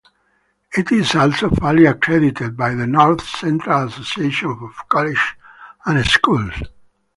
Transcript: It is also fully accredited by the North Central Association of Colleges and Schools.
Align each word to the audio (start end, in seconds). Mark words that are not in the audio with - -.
It 0.75 0.91
is 0.91 1.13
also 1.13 1.51
fully 1.51 1.85
accredited 1.85 2.57
by 2.57 2.73
the 2.73 2.87
North 2.87 3.21
Central 3.23 3.85
Association 3.87 4.49
of 4.49 4.89
Colleges 4.89 5.19
and 5.85 6.03
Schools. 6.07 6.53